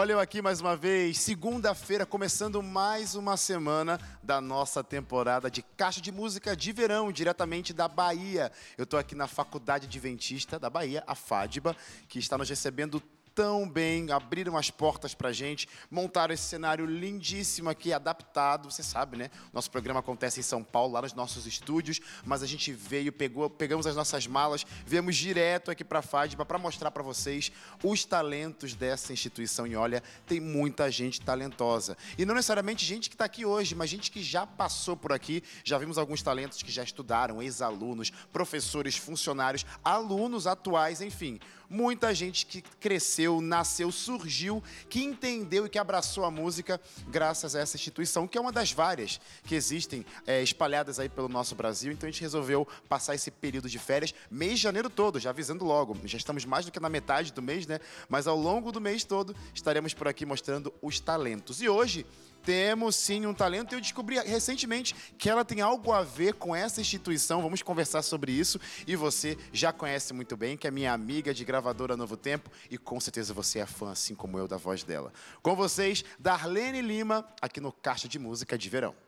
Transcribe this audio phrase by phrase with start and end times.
[0.00, 5.60] Olha eu aqui mais uma vez, segunda-feira, começando mais uma semana da nossa temporada de
[5.60, 8.52] Caixa de Música de Verão, diretamente da Bahia.
[8.76, 11.74] Eu estou aqui na Faculdade Adventista da Bahia, a FADBA,
[12.08, 13.02] que está nos recebendo
[13.38, 18.68] tão bem, abriram as portas para gente, montaram esse cenário lindíssimo aqui, adaptado.
[18.68, 19.30] Você sabe, né?
[19.52, 23.48] Nosso programa acontece em São Paulo, lá nos nossos estúdios, mas a gente veio, pegou,
[23.48, 28.74] pegamos as nossas malas, viemos direto aqui para FADBA para mostrar para vocês os talentos
[28.74, 29.68] dessa instituição.
[29.68, 31.96] E olha, tem muita gente talentosa.
[32.18, 35.44] E não necessariamente gente que está aqui hoje, mas gente que já passou por aqui.
[35.62, 42.46] Já vimos alguns talentos que já estudaram, ex-alunos, professores, funcionários, alunos atuais, enfim muita gente
[42.46, 48.26] que cresceu, nasceu, surgiu, que entendeu e que abraçou a música graças a essa instituição,
[48.26, 51.92] que é uma das várias que existem é, espalhadas aí pelo nosso Brasil.
[51.92, 55.64] Então a gente resolveu passar esse período de férias, mês de janeiro todo, já avisando
[55.64, 55.96] logo.
[56.04, 57.80] Já estamos mais do que na metade do mês, né?
[58.08, 61.60] Mas ao longo do mês todo estaremos por aqui mostrando os talentos.
[61.60, 62.06] E hoje
[62.42, 66.54] temos sim um talento e eu descobri recentemente que ela tem algo a ver com
[66.54, 67.42] essa instituição.
[67.42, 71.44] Vamos conversar sobre isso e você já conhece muito bem, que é minha amiga de
[71.44, 75.12] gravadora Novo Tempo e com certeza você é fã, assim como eu, da voz dela.
[75.42, 79.07] Com vocês, Darlene Lima, aqui no Caixa de Música de Verão.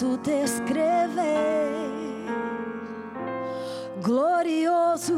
[0.00, 1.10] Posso descrever.
[4.02, 5.14] Glorioso,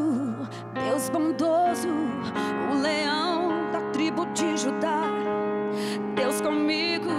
[0.74, 1.88] Deus bondoso,
[2.72, 5.04] o leão da tribo de Judá.
[6.16, 7.10] Deus comigo,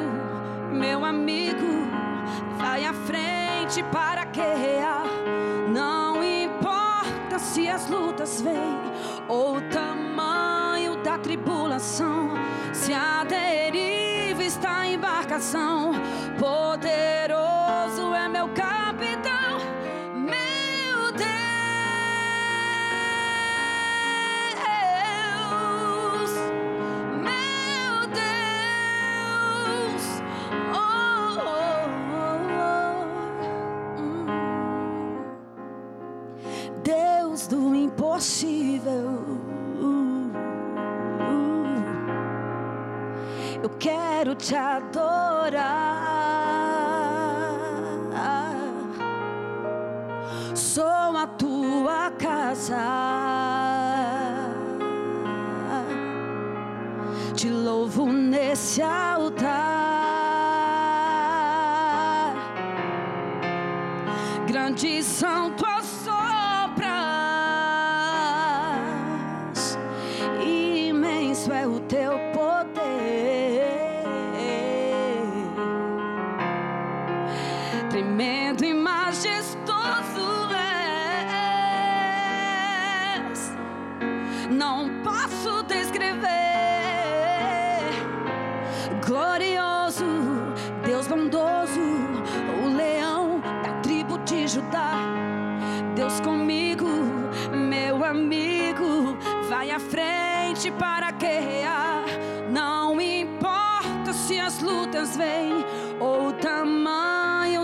[0.73, 1.87] meu amigo
[2.57, 5.05] vai à frente para guerrear.
[5.73, 8.77] Não importa se as lutas vêm
[9.29, 12.31] ou o tamanho da tribulação,
[12.73, 15.93] se a deriva está em embarcação.
[16.37, 16.62] Poderoso
[45.43, 45.82] llorar.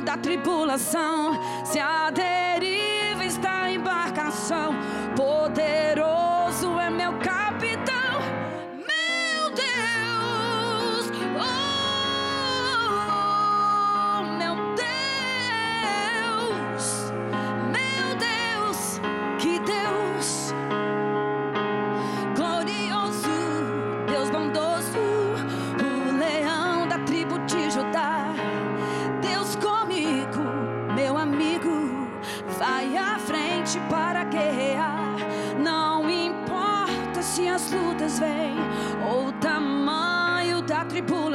[0.09, 2.07] Da tribulação, se a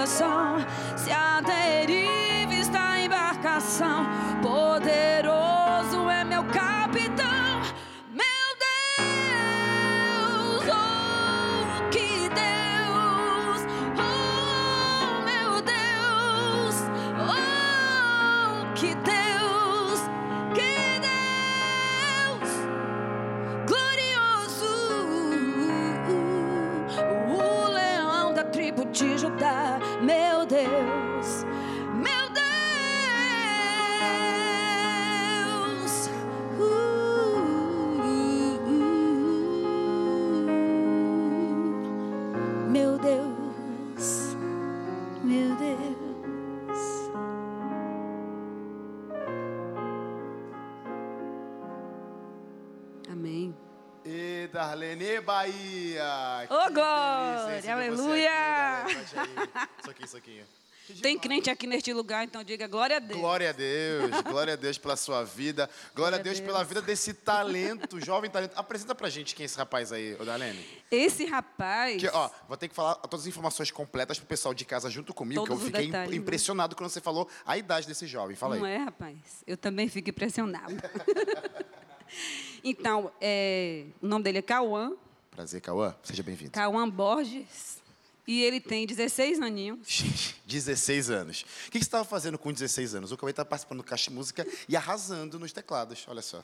[0.05, 0.54] tripulação.
[0.54, 0.54] Se
[54.85, 56.47] Darlene Bahia!
[56.51, 58.85] Ô, Que glória, aleluia!
[59.81, 60.45] Isso aqui, isso aqui.
[61.01, 63.19] Tem crente aqui neste lugar, então diga glória a Deus.
[63.19, 67.15] Glória a Deus, glória a Deus pela sua vida, glória a Deus, pela vida desse
[67.15, 68.53] talento, jovem talento.
[68.55, 70.63] Apresenta pra gente quem é esse rapaz aí, ô Darlene.
[70.91, 71.99] Esse rapaz.
[72.03, 75.15] Que, ó, vou ter que falar todas as informações completas pro pessoal de casa junto
[75.15, 76.17] comigo, Todos que eu os fiquei detalhes, né?
[76.19, 78.37] impressionado quando você falou a idade desse jovem.
[78.37, 78.61] Fala aí.
[78.61, 79.17] Não é, rapaz?
[79.47, 80.75] Eu também fico impressionado.
[82.65, 84.93] então, é, o nome dele é Cauã,
[85.35, 85.93] Prazer, Cauã.
[86.05, 86.53] Seja bem-vindo.
[86.53, 87.83] Cauã Borges.
[88.27, 89.81] E ele tem 16 aninhos.
[89.85, 91.45] Gente, 16 anos.
[91.67, 93.11] O que você estava fazendo com 16 anos?
[93.11, 96.07] O Cauê está participando do Caixa Música e arrasando nos teclados.
[96.09, 96.43] Olha só.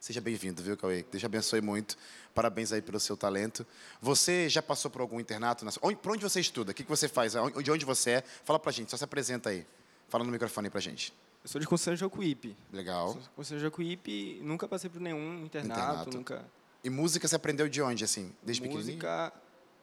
[0.00, 1.04] Seja bem-vindo, viu, Cauê?
[1.10, 1.98] Deus te abençoe muito.
[2.34, 3.66] Parabéns aí pelo seu talento.
[4.00, 5.62] Você já passou por algum internato?
[5.62, 5.70] Na...
[5.82, 6.72] Onde, por onde você estuda?
[6.72, 7.34] O que, você faz?
[7.62, 8.24] De onde você é?
[8.44, 9.66] Fala pra gente, só se apresenta aí.
[10.08, 11.12] Fala no microfone aí pra gente.
[11.42, 12.56] Eu sou de de Jacuípe.
[12.72, 13.12] Legal.
[13.34, 16.16] Sou de de Jacuípe, nunca passei por nenhum internato, Internato.
[16.16, 16.44] nunca...
[16.82, 18.32] E música você aprendeu de onde, assim?
[18.42, 18.94] Desde pequenininho?
[18.94, 19.32] Música,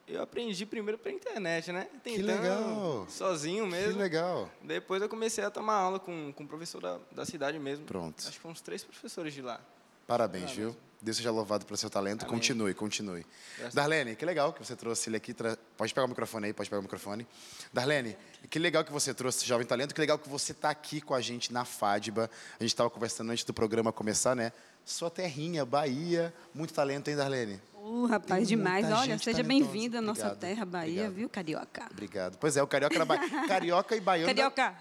[0.08, 1.88] eu aprendi primeiro pela internet, né?
[2.04, 3.06] Tentando, legal.
[3.10, 4.00] Sozinho Que mesmo.
[4.00, 4.50] legal.
[4.64, 7.86] Depois eu comecei a tomar aula com, com o professor da, da cidade mesmo.
[7.86, 8.20] Pronto.
[8.20, 9.60] Acho que foram uns três professores de lá.
[10.08, 10.76] Parabéns, viu?
[11.02, 12.24] Deus seja louvado pelo seu talento.
[12.24, 12.34] Amém.
[12.36, 13.26] Continue, continue.
[13.58, 15.34] Graças Darlene, que legal que você trouxe ele aqui.
[15.34, 17.28] tra- Pode pegar o microfone aí, pode pegar o microfone.
[17.72, 18.18] Darlene,
[18.50, 19.94] que legal que você trouxe esse jovem talento.
[19.94, 22.30] Que legal que você está aqui com a gente na FADBA.
[22.60, 24.52] A gente estava conversando antes do programa começar, né?
[24.84, 26.34] Sua terrinha, Bahia.
[26.54, 27.62] Muito talento, hein, Darlene?
[27.76, 28.86] Uh, rapaz, Tem demais.
[28.92, 31.14] Olha, seja bem-vindo à nossa Obrigado, terra, Bahia, obrigado.
[31.14, 31.88] viu, carioca?
[31.92, 32.38] Obrigado.
[32.38, 33.30] Pois é, o Carioca era Bahia.
[33.48, 34.28] Carioca e Baiano.
[34.28, 34.76] Carioca.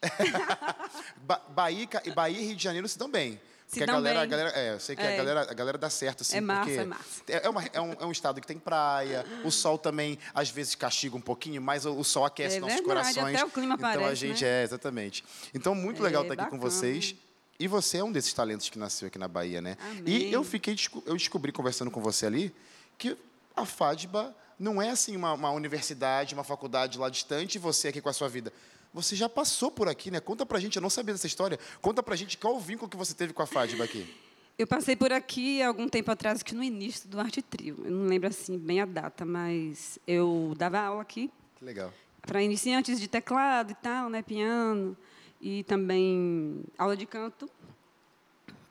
[1.18, 3.40] Ba Bahia, Bahia e Rio de Janeiro se dão bem.
[3.66, 5.16] Se Porque a galera, a galera, é, eu sei que a É.
[5.16, 7.02] galera, a galera dá certo, assim, É massa, porque é massa.
[7.26, 10.76] é, uma- é um, é um estado que tem praia, o sol também, às vezes,
[10.76, 13.34] castiga um pouquinho, mas o, o sol aquece É nossos verdade, corações.
[13.34, 14.60] até o clima Então a parece, gente né?
[14.60, 15.24] é, exatamente.
[15.52, 16.70] Então, muito É, legal estar aqui com bacana.
[16.70, 17.16] vocês.
[17.58, 19.76] E você é um desses talentos que nasceu aqui na Bahia, né?
[19.80, 20.02] Amém.
[20.06, 22.54] E eu fiquei, eu descobri conversando com você ali
[22.96, 23.16] que
[23.56, 28.00] a FADBA não é assim uma, uma universidade, uma faculdade lá distante e você aqui
[28.00, 28.52] com a sua vida.
[28.96, 30.20] Você já passou por aqui, né?
[30.20, 31.58] Conta pra gente, eu não sabia dessa história.
[31.82, 34.16] Conta pra gente qual o vínculo que você teve com a FADBA aqui.
[34.58, 37.76] Eu passei por aqui algum tempo atrás, que no início do Arte Trio.
[37.84, 41.92] Eu não lembro assim bem a data, mas eu dava aula aqui Que legal.
[42.22, 44.96] para iniciantes de teclado e tal, né, piano
[45.42, 47.50] e também aula de canto.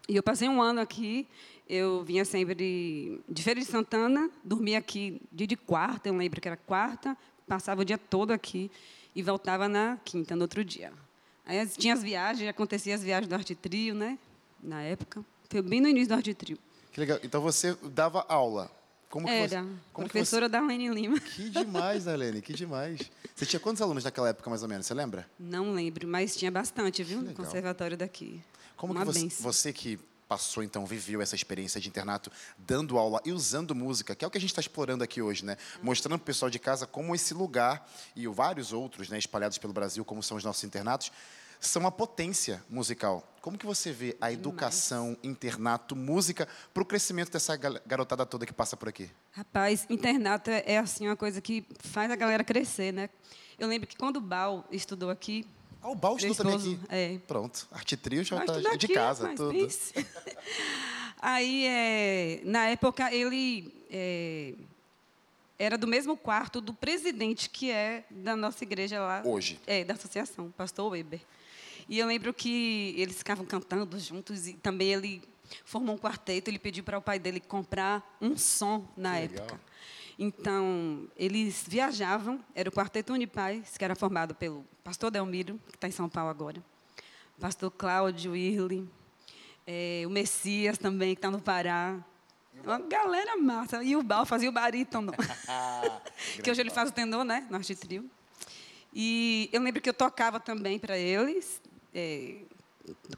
[0.10, 1.28] E eu passei um ano aqui.
[1.70, 6.48] Eu vinha sempre de Feira de Santana, dormia aqui dia de quarta, eu lembro que
[6.48, 7.16] era quarta,
[7.48, 8.72] passava o dia todo aqui
[9.16, 10.92] e voltava na quinta, no outro dia.
[11.46, 14.18] Aí tinha as viagens, acontecia as viagens do Arte Trio, né?
[14.62, 15.24] Na época.
[15.50, 16.58] Foi bem no início do Arte Trio.
[16.92, 17.20] Que legal.
[17.24, 18.70] Então você dava aula.
[19.10, 21.18] Como que Era, você, como professora da Lene Lima.
[21.18, 21.26] você...
[21.30, 23.00] Que demais, Helene, que demais.
[23.34, 24.86] Você tinha quantos alunos naquela época, mais ou menos?
[24.86, 25.30] Você lembra?
[25.40, 27.22] Não lembro, mas tinha bastante, viu?
[27.22, 28.42] No conservatório daqui.
[28.76, 29.44] Como Uma que você, benção.
[29.44, 34.26] você que passou, então, viveu essa experiência de internato, dando aula e usando música, que
[34.26, 35.58] é o que a gente está explorando aqui hoje, né?
[35.82, 39.74] Mostrando para o pessoal de casa como esse lugar e vários outros, né, espalhados pelo
[39.74, 41.12] Brasil, como são os nossos internatos,
[41.60, 43.28] são uma potência musical.
[43.42, 48.54] Como que você vê a educação, internato, música, para o crescimento dessa garotada toda que
[48.54, 49.10] passa por aqui?
[49.32, 53.10] Rapaz, internato é, é, assim uma coisa que faz a galera crescer, né?
[53.58, 55.48] Eu lembro que quando o Bal estudou aqui,
[55.86, 56.80] Ah, o meu estudou também aqui.
[56.90, 59.52] é, Pronto, arte trio já está de aqui, casa, tudo.
[59.52, 59.94] pense.
[61.22, 64.54] Aí, é, na época, ele é,
[65.60, 69.22] era do mesmo quarto do presidente que é da nossa igreja lá.
[69.24, 69.60] Hoje.
[69.68, 71.22] É, da associação, pastor Weber.
[71.88, 75.22] E eu lembro que eles ficavam cantando juntos e também ele
[75.64, 76.50] formou um quarteto.
[76.50, 79.60] Ele pediu para o pai dele comprar um som na Que legal.
[80.18, 85.88] Então, eles viajavam, era o Quarteto Unipaz, que era formado pelo pastor Delmiro, que está
[85.88, 86.64] em São Paulo agora,
[87.40, 88.90] pastor Cláudio Irle,
[89.68, 92.00] eh, o Messias também, que está no Pará.
[92.64, 93.84] Uma galera massa.
[93.84, 95.12] E o Bal fazia o barítono,
[96.42, 98.10] que hoje ele faz o tenor, né, no Arte Trio.
[98.94, 101.62] E eu lembro que eu tocava também para eles.
[101.94, 102.38] É,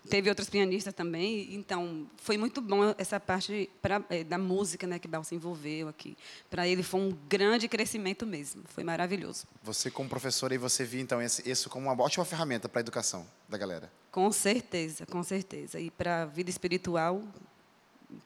[0.09, 4.99] teve outros pianistas também, então foi muito bom essa parte pra, é, da música, né,
[4.99, 6.17] que Bal se envolveu aqui.
[6.49, 9.45] Para ele foi um grande crescimento mesmo, foi maravilhoso.
[9.63, 13.25] Você como professora e você viu então isso como uma ótima ferramenta para a educação
[13.47, 13.91] da galera?
[14.11, 15.79] Com certeza, com certeza.
[15.79, 17.21] E para a vida espiritual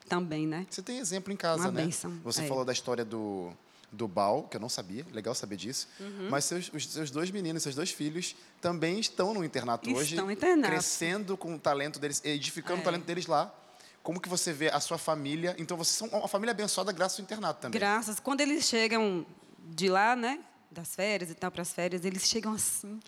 [0.07, 0.65] também, né?
[0.69, 1.83] Você tem exemplo em casa, uma né?
[1.83, 2.48] Bênção, Você é.
[2.48, 3.51] falou da história do
[3.91, 5.88] do Bal, que eu não sabia, legal saber disso.
[6.00, 6.29] Uhum.
[6.29, 10.15] Mas seus, os seus dois meninos, seus dois filhos, também estão no internato hoje.
[10.15, 10.71] Estão internato.
[10.71, 12.86] Crescendo com o talento deles, edificando o É.
[12.86, 13.53] talento deles lá.
[14.01, 15.55] Como que você vê a sua família?
[15.60, 17.79] Então, vocês são uma família abençoada graças ao internato também.
[17.79, 18.19] Graças.
[18.19, 19.25] Quando eles chegam
[19.60, 20.39] de lá, né,
[20.71, 23.00] das férias e tal para as férias, eles chegam assim,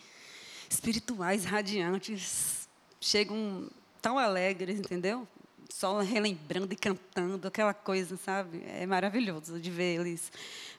[0.69, 2.67] espirituais, radiantes,
[2.99, 3.69] chegam
[4.01, 5.27] tão alegres, entendeu?
[5.73, 8.63] Só relembrando e cantando, aquela coisa, sabe?
[8.67, 10.31] É maravilhoso de ver eles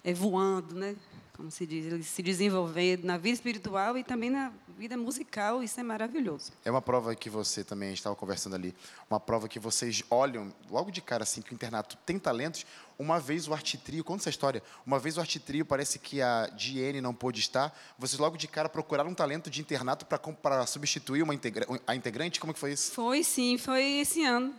[0.05, 0.95] eh, voando, né?
[1.37, 5.81] Como se diz, eles se desenvolvendo na vida espiritual e também na vida musical, isso
[5.81, 6.53] é maravilhoso.
[6.65, 8.73] É uma prova que você também estava conversando ali,
[9.11, 12.65] uma prova que vocês olham logo de cara assim que o internato tem talentos.
[12.97, 14.63] Uma vez o artitrio, conta essa história.
[14.87, 17.77] Uma vez o artitrio parece que a Diene não pôde estar.
[17.99, 22.39] Vocês logo de cara procuraram um talento de internato para substituir uma integra a integrante.
[22.39, 22.93] Como que foi isso?
[22.93, 24.55] Foi sim, foi esse ano.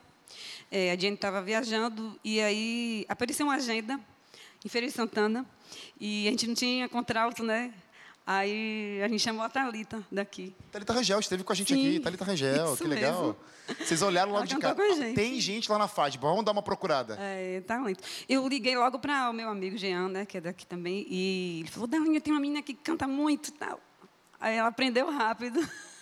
[0.71, 3.99] É, a Jenny estava viajando e aí apareceu uma agenda
[4.63, 5.45] em Feira de Santana
[5.99, 7.73] e a gente não tinha contrato, né?
[8.27, 10.55] Aí a gente chamou a Thalita daqui.
[10.71, 11.99] Thalita Rangel esteve com a gente Sim, aqui.
[11.99, 13.37] Thalita Rangel, que legal.
[13.79, 14.73] Vocês olharam logo de cara.
[14.73, 15.15] com a gente.
[15.15, 17.17] Tem gente lá na FADBA, vamos dar uma procurada.
[17.19, 18.03] É, talento.
[18.27, 21.69] Eu liguei logo para o meu amigo Jean, né, que é daqui também, e ele
[21.69, 23.79] falou: Dalinha, tem uma menina que canta muito e tal.
[24.39, 25.59] Aí ela aprendeu rápido.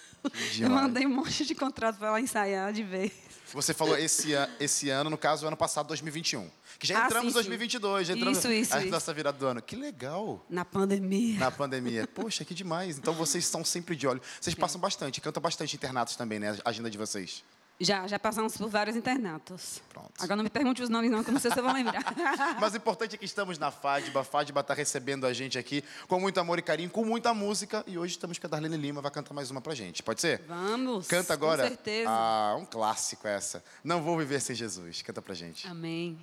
[0.59, 3.11] Eu mandei um monte de contrato para ela ensaiar de vez.
[3.53, 6.49] Você falou esse, esse ano, no caso, ano passado, 2021.
[6.79, 7.33] Que já Ah, entramos em sim.
[7.35, 8.89] 2022, já entramos Isso, isso, a isso.
[8.89, 9.61] nossa virada do ano.
[9.61, 10.43] Que legal.
[10.49, 11.37] Na pandemia.
[11.39, 12.07] Na pandemia.
[12.07, 12.97] Poxa, que demais.
[12.97, 14.21] Então vocês estão sempre de olho.
[14.41, 16.57] Vocês passam bastante, cantam bastante internatos também, né?
[16.65, 17.43] A agenda de vocês.
[17.79, 19.81] Já, já passamos por vários internatos.
[19.89, 20.11] Pronto.
[20.19, 22.03] Agora não me pergunte os nomes, não, que eu não sei se eu vou lembrar.
[22.59, 24.21] Mas o importante é que estamos na FADBA.
[24.21, 27.83] A FADBA está recebendo a gente aqui com muito amor e carinho, com muita música.
[27.87, 30.03] E hoje estamos com a Darlene Lima, vai cantar mais uma pra gente.
[30.03, 30.41] Pode ser?
[30.47, 31.07] Vamos.
[31.07, 31.63] Canta agora.
[31.63, 32.09] Com certeza.
[32.09, 33.63] Ah, um clássico essa.
[33.83, 35.01] Não vou viver sem Jesus.
[35.01, 35.67] Canta pra gente.
[35.67, 36.17] Amém.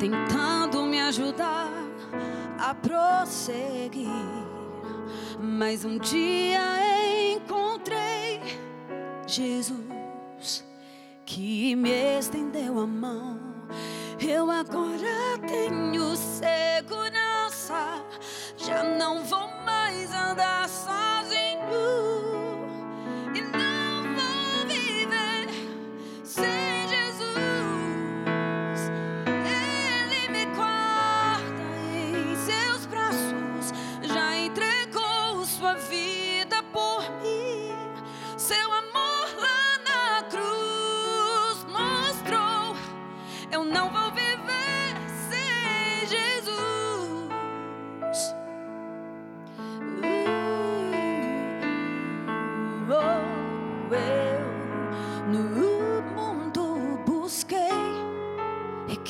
[0.00, 1.70] Tentando me ajudar
[2.58, 4.08] a prosseguir.
[5.38, 6.60] Mas um dia
[7.36, 8.40] encontrei
[9.26, 9.89] Jesus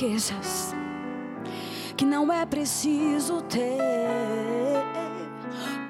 [0.00, 0.75] riquezas
[1.95, 3.76] que não é preciso ter.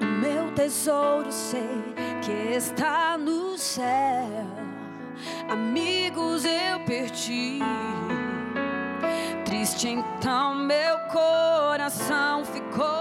[0.01, 4.45] O meu tesouro sei que está no céu.
[5.49, 7.59] Amigos eu perdi.
[9.45, 12.91] Triste então meu coração ficou.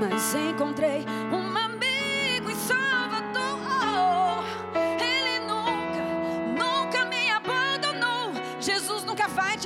[0.00, 1.43] Mas encontrei um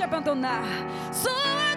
[0.09, 0.63] abandonar.
[1.11, 1.75] Sua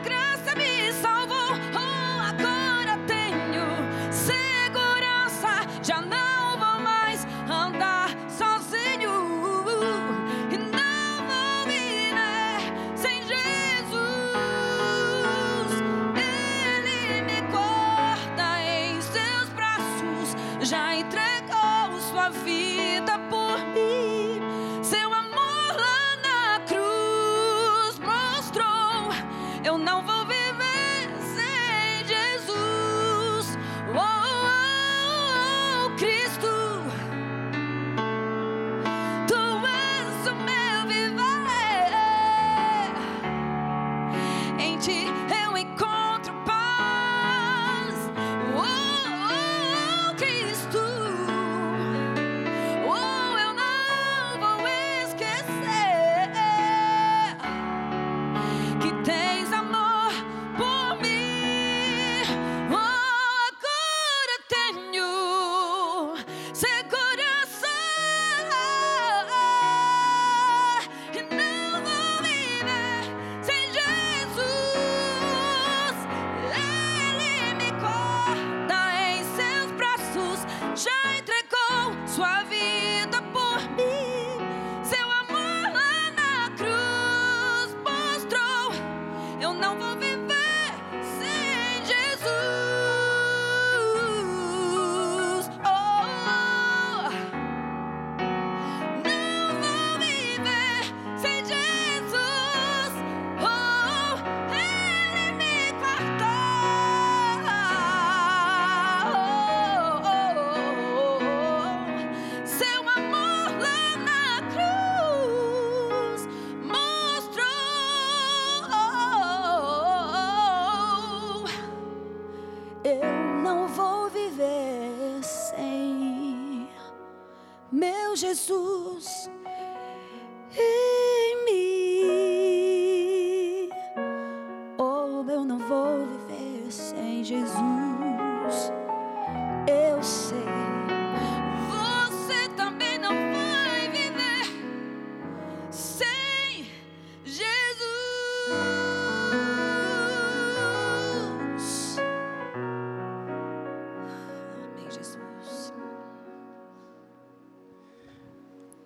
[154.92, 155.72] Jesus.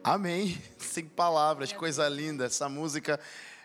[0.03, 0.61] Amém.
[0.79, 2.47] Sem palavras, coisa linda.
[2.47, 3.19] Essa música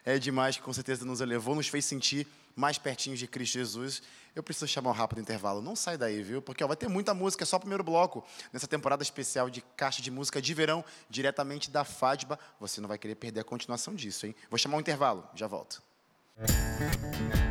[0.04, 4.02] é demais, com certeza nos elevou, nos fez sentir mais pertinhos de Cristo Jesus.
[4.36, 5.62] Eu preciso chamar um rápido intervalo.
[5.62, 6.42] Não sai daí, viu?
[6.42, 8.26] Porque ó, vai ter muita música, é só o primeiro bloco.
[8.52, 12.40] Nessa temporada especial de Caixa de Música de Verão, diretamente da FADBA.
[12.60, 14.36] Você não vai querer perder a continuação disso, hein?
[14.50, 15.82] Vou chamar um intervalo, já volto.
[16.36, 17.51] Pra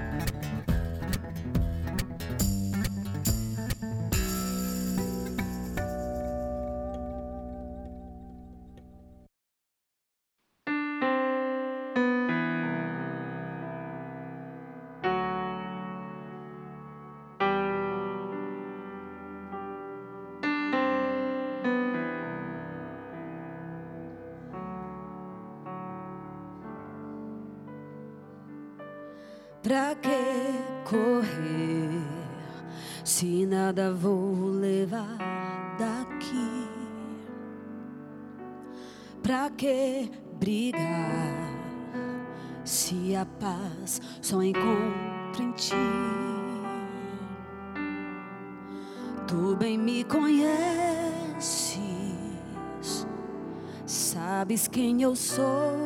[55.10, 55.76] eu sou.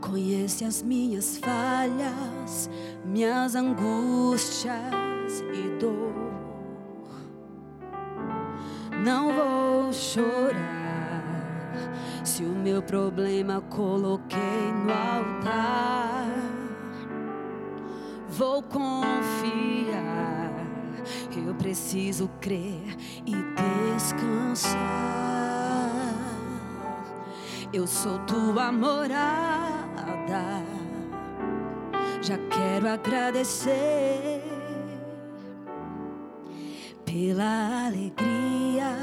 [0.00, 2.68] Conhece as minhas falhas,
[3.04, 4.74] minhas angústias
[5.54, 6.12] e dor.
[9.04, 11.22] Não vou chorar
[12.24, 16.26] se o meu problema coloquei no altar.
[18.28, 18.90] Vou confiar,
[21.46, 23.36] eu preciso crer e
[23.94, 25.51] descansar.
[27.72, 30.62] Eu sou tua morada.
[32.20, 34.42] Já quero agradecer
[37.04, 38.94] pela alegria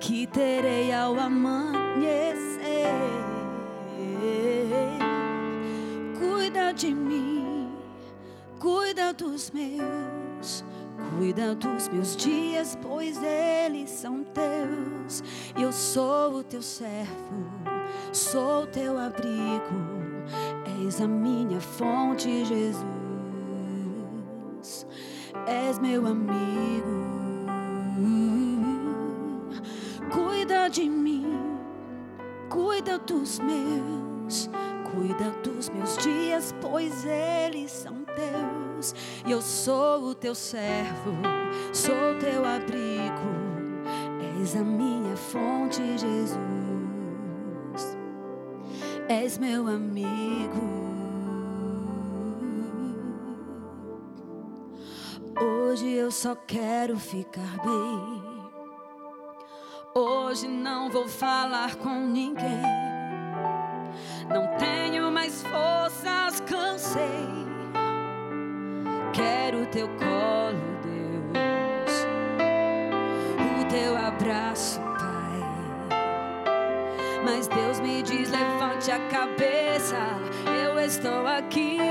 [0.00, 2.90] que terei ao amanhecer.
[6.18, 7.70] Cuida de mim,
[8.58, 10.64] cuida dos meus.
[11.18, 15.22] Cuida dos meus dias, pois eles são teus.
[15.56, 17.44] Eu sou o teu servo,
[18.12, 19.94] sou teu abrigo.
[20.84, 22.84] És a minha fonte, Jesus.
[25.46, 27.14] És meu amigo.
[30.10, 31.40] Cuida de mim,
[32.48, 34.48] cuida dos meus.
[34.94, 38.94] Cuida dos meus dias, pois eles são teus.
[39.26, 41.12] E eu sou o teu servo,
[41.72, 43.34] sou teu abrigo.
[44.40, 46.63] És a minha fonte, Jesus.
[49.08, 50.84] És meu amigo.
[55.38, 58.22] Hoje eu só quero ficar bem.
[59.94, 62.62] Hoje não vou falar com ninguém.
[64.28, 67.28] Não tenho mais forças, cansei.
[69.12, 72.06] Quero teu colo, Deus.
[73.60, 74.80] O teu abraço,
[78.84, 79.96] levante a cabeça.
[80.66, 81.83] Eu estou aqui.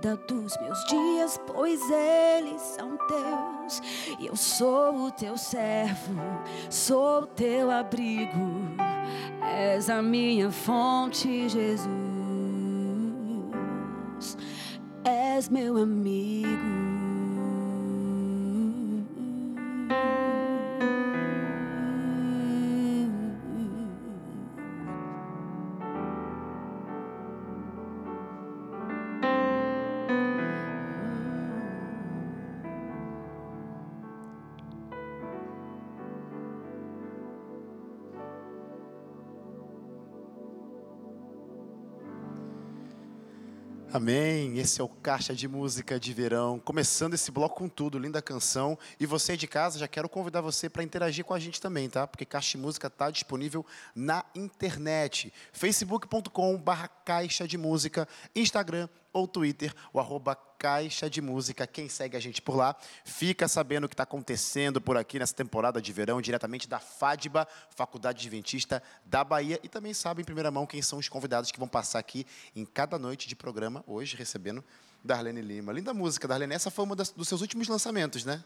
[0.00, 3.82] Cuida dos meus dias, pois eles são teus.
[4.18, 6.14] E eu sou o teu servo,
[6.70, 8.50] sou o teu abrigo.
[9.42, 11.88] És a minha fonte, Jesus.
[15.04, 16.59] És meu amigo.
[43.92, 44.56] Amém.
[44.56, 46.60] Esse é o Caixa de Música de Verão.
[46.60, 48.78] Começando esse bloco com tudo, linda canção.
[49.00, 52.06] E você de casa, já quero convidar você para interagir com a gente também, tá?
[52.06, 55.32] Porque Caixa de Música está disponível na internet.
[55.52, 61.66] facebook.com/barra Caixa de Música, Instagram ou Twitter, o arroba Caixa de Música.
[61.66, 65.34] Quem segue a gente por lá, fica sabendo o que está acontecendo por aqui nessa
[65.34, 69.58] temporada de verão, diretamente da FADBA, Faculdade Adventista da Bahia.
[69.62, 72.66] E também sabe em primeira mão quem são os convidados que vão passar aqui em
[72.66, 74.62] cada noite de programa, hoje recebendo
[75.02, 75.72] Darlene Lima.
[75.72, 76.54] Linda música, Darlene.
[76.54, 78.44] Essa foi uma das, dos seus últimos lançamentos, né?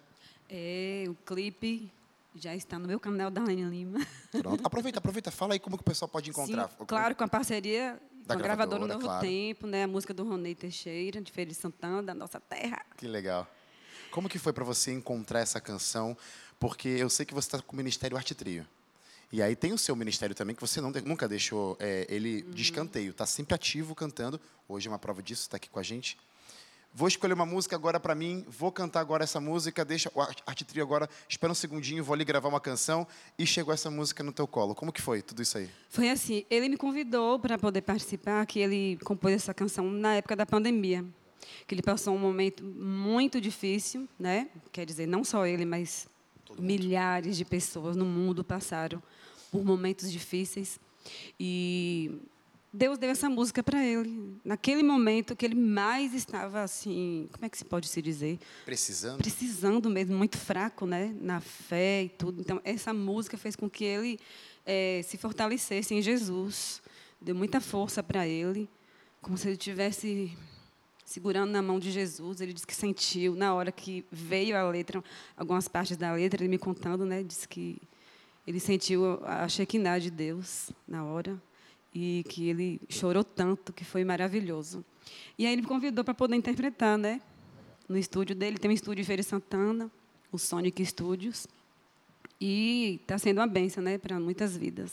[0.49, 1.91] É, o clipe
[2.37, 4.07] já está no meu canal da Lene Lima.
[4.31, 4.65] Pronto.
[4.65, 5.33] Aproveita, aproveita.
[5.33, 6.69] Fala aí como que o pessoal pode encontrar.
[6.69, 9.21] Sim, claro, com a parceria Da gravadora gravadora, Novo claro.
[9.27, 9.85] Tempo, né?
[9.85, 12.85] A música do Ronei Teixeira, de de Santana, da nossa terra.
[12.97, 13.47] Que legal.
[14.11, 16.17] Como que foi para você encontrar essa canção?
[16.59, 18.67] Porque eu sei que você está com o Ministério Arte Trio.
[19.33, 22.63] E aí tem o seu ministério também, que você não nunca deixou é, ele de
[22.63, 23.11] escanteio.
[23.11, 24.41] Está sempre ativo cantando.
[24.69, 26.17] Hoje é uma prova disso, está aqui com a gente.
[26.97, 30.45] Vou escolher uma música agora para mim, vou cantar agora essa música, deixa o Arte
[30.47, 33.05] Arte Trio agora, espera um segundinho, vou ali gravar uma canção
[33.37, 34.77] e chegou essa música no teu colo.
[34.77, 35.69] Como que foi tudo isso aí?
[35.91, 40.37] Foi assim, ele me convidou para poder participar, que ele compôs essa canção na época
[40.37, 41.05] da pandemia.
[41.67, 44.49] Que ele passou um momento muito difícil, né?
[44.71, 46.07] Quer dizer, não só ele, mas
[46.57, 49.03] milhares de pessoas no mundo passaram
[49.51, 50.79] por momentos difíceis.
[51.41, 52.21] E
[52.77, 57.49] Deus deu essa música para ele, naquele momento que ele mais estava assim, como é
[57.49, 58.37] que se pode se dizer?
[58.65, 59.19] Precisando?
[59.19, 62.41] precisando mesmo, muito fraco, né, na fé e tudo.
[62.41, 64.19] Então, essa música fez com que ele
[64.67, 66.83] eh, se fortalecesse em Jesus,
[67.21, 68.69] deu muita força para ele,
[69.23, 70.37] como se ele tivesse
[71.05, 72.41] segurando na mão de Jesus.
[72.41, 75.03] Ele disse que sentiu na hora que veio a letra,
[75.37, 77.81] algumas partes da letra, ele me contando, né, disse que
[78.45, 81.41] ele sentiu a Shekinah de Deus na hora
[81.95, 84.85] e que ele chorou tanto que foi maravilhoso.
[85.39, 87.21] E aí ele me convidou para poder interpretar, né?
[87.89, 88.59] no estúdio dele.
[88.59, 89.91] Tem um estúdio em Feira Santana,
[90.33, 91.47] o Sonic Studios.
[92.41, 94.93] E está sendo uma benção né, para muitas vidas.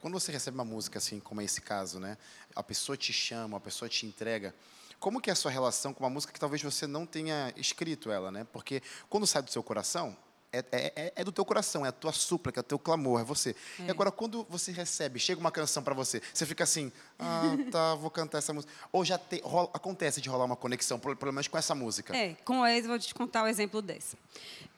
[0.00, 2.16] Quando você recebe uma música assim, como é esse caso, né?
[2.54, 4.54] A pessoa te chama, a pessoa te entrega.
[5.00, 8.10] Como que é a sua relação com uma música que talvez você não tenha escrito
[8.10, 8.46] ela, né?
[8.52, 10.16] Porque quando sai do seu coração,
[10.56, 13.20] é, é, é- é do teu coração, é a tua súplica, é o teu clamor,
[13.20, 13.54] é você.
[13.78, 17.94] E agora, quando você recebe, chega uma canção para você, você fica assim, ah, tá,
[17.94, 18.72] vou cantar essa música.
[18.92, 22.16] Ou já te- rola- acontece de rolar uma conexão, pelo, menos com essa música.
[22.16, 24.16] É, com o ex, vou te contar o exemplo dessa.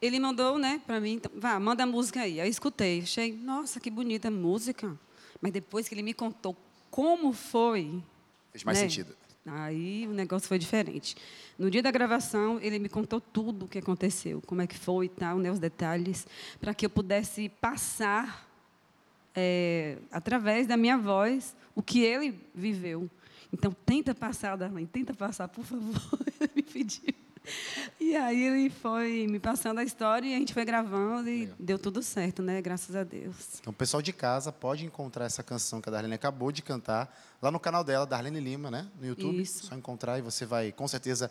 [0.00, 2.40] Ele mandou, né, para mim, então, vá, manda a música aí.
[2.40, 4.96] Aí eu escutei, achei, nossa, que bonita música.
[5.40, 6.56] Mas depois que ele me contou
[6.90, 8.02] como foi,
[8.52, 9.14] Fez mais né, sentido.
[9.46, 11.16] Aí o negócio foi diferente.
[11.58, 15.06] No dia da gravação, ele me contou tudo o que aconteceu, como é que foi
[15.06, 16.26] e tal, né, os detalhes,
[16.60, 18.46] para que eu pudesse passar,
[19.34, 23.08] é, através da minha voz, o que ele viveu.
[23.52, 25.94] Então, tenta passar, Darlene, tenta passar, por favor.
[26.38, 27.14] Ele me pediu.
[28.00, 31.56] E aí ele foi me passando a história e a gente foi gravando e Legal.
[31.58, 32.62] deu tudo certo, né?
[32.62, 33.58] Graças a Deus.
[33.60, 37.12] Então, o pessoal de casa pode encontrar essa canção que a Darlene acabou de cantar
[37.42, 38.88] lá no canal dela, Darlene Lima, né?
[39.00, 39.42] No YouTube.
[39.42, 39.66] Isso.
[39.66, 41.30] Só encontrar e você vai, com certeza,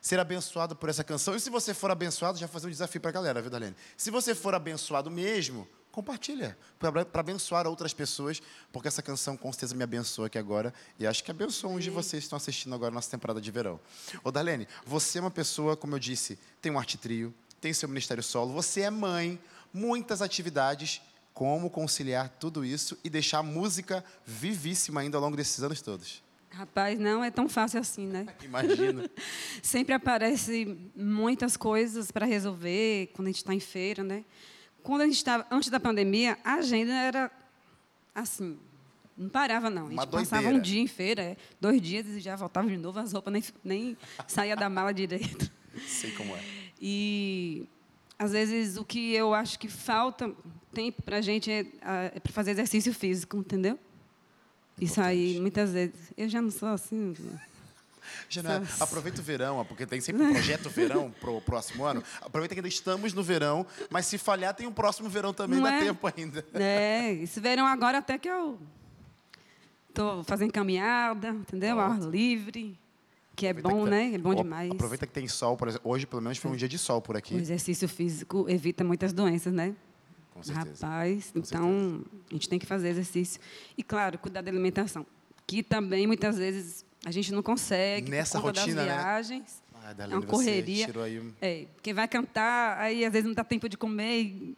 [0.00, 1.34] ser abençoado por essa canção.
[1.34, 3.76] E se você for abençoado, já fazer um desafio para a galera, viu, Darlene?
[3.96, 9.76] Se você for abençoado mesmo, compartilha para abençoar outras pessoas, porque essa canção com certeza
[9.76, 12.90] me abençoa aqui agora e acho que abençoa uns de vocês que estão assistindo agora
[12.90, 13.78] a nossa temporada de verão.
[14.24, 17.88] Ô Darlene, você é uma pessoa, como eu disse, tem um arte trio, tem seu
[17.88, 19.40] ministério solo, você é mãe,
[19.72, 21.00] muitas atividades,
[21.32, 26.24] como conciliar tudo isso e deixar a música vivíssima ainda ao longo desses anos todos?
[26.50, 28.26] Rapaz, não é tão fácil assim, né?
[28.42, 29.08] Imagino.
[29.62, 34.24] Sempre aparece muitas coisas para resolver quando a gente está em feira, né?
[34.84, 37.30] Quando a gente estava antes da pandemia, a agenda era
[38.14, 38.58] assim,
[39.16, 39.86] não parava não.
[39.86, 42.98] A gente passava um dia em feira, é, dois dias e já voltava de novo,
[43.00, 43.96] as roupas nem, nem
[44.28, 45.50] saía da mala direito.
[45.88, 46.44] Sei como é.
[46.78, 47.66] E
[48.18, 50.30] às vezes o que eu acho que falta
[50.74, 51.66] tempo para a gente é,
[52.14, 53.78] é para fazer exercício físico, entendeu?
[54.78, 56.12] Isso aí, muitas vezes.
[56.14, 57.14] Eu já não sou assim.
[58.36, 62.02] É, aproveita o verão, porque tem sempre um projeto verão para o próximo ano.
[62.20, 65.68] Aproveita que ainda estamos no verão, mas se falhar, tem um próximo verão também, não
[65.68, 65.80] dá é?
[65.80, 66.44] tempo ainda.
[66.54, 68.58] É, esse verão agora até que eu
[69.88, 71.78] estou fazendo caminhada, entendeu?
[71.80, 72.78] Ar livre.
[73.36, 73.96] Que é aproveita bom, que tá...
[73.96, 74.14] né?
[74.14, 74.70] É bom demais.
[74.70, 75.90] Aproveita que tem sol, por exemplo.
[75.90, 77.34] Hoje, pelo menos, foi um dia de sol por aqui.
[77.34, 79.74] O exercício físico evita muitas doenças, né?
[80.32, 80.86] Com certeza.
[80.86, 82.24] Rapaz, Com então certeza.
[82.30, 83.40] a gente tem que fazer exercício.
[83.76, 85.04] E, claro, cuidar da alimentação.
[85.46, 88.10] Que também, muitas vezes, a gente não consegue.
[88.10, 88.94] Nessa rotina, das né?
[88.94, 89.62] viagens.
[89.72, 89.94] Né?
[89.98, 90.86] Ah, é uma correria.
[91.02, 91.32] Aí...
[91.40, 94.54] É, quem vai cantar, aí às vezes não dá tempo de comer,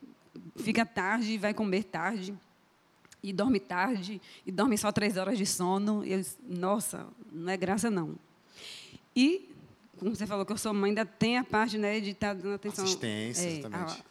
[0.57, 2.35] fica tarde, vai comer tarde.
[3.23, 6.05] E dorme tarde, e dorme só três horas de sono.
[6.05, 8.15] E eu, nossa, não é graça, não.
[9.17, 9.51] E,
[9.99, 12.35] como você falou que eu sou mãe, ainda tem a parte né, de estar tá
[12.35, 12.85] dando atenção.
[12.85, 14.05] Assistência, é, exatamente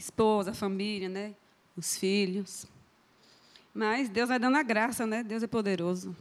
[0.00, 1.34] esposa, a família, né?
[1.76, 2.66] Os filhos.
[3.72, 5.22] Mas Deus vai dando a graça, né?
[5.22, 6.16] Deus é poderoso.